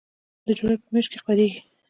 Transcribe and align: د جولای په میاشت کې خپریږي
د 0.45 0.47
جولای 0.57 0.77
په 0.81 0.87
میاشت 0.93 1.09
کې 1.11 1.17
خپریږي 1.21 1.59